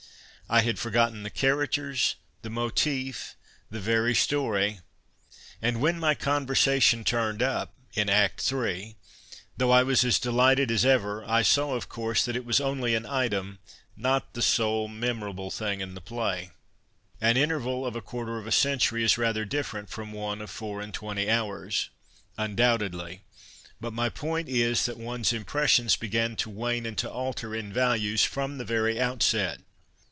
[0.49, 3.37] I had forgotten the characters, the motif,
[3.69, 4.81] the very story.
[5.61, 8.97] And when my couNcrsation turned up (in .Vet III.),
[9.55, 12.95] though I was as delighted as ever, I saw, of course, that it was only
[12.95, 13.59] an item,
[13.95, 16.49] not the sole memorable thing in the piay.
[17.21, 19.89] ,\ii int«r\;il of a (jiinrlcr of a etntiiry is rather 115,> PASTICHE AND PREJUDICE different
[19.89, 21.89] from one of four and twenty hours?
[22.37, 23.21] Un doubtedly;
[23.79, 28.25] but my point is that one's impressions begin to wane and to alter in" values"
[28.25, 29.61] from the very outset.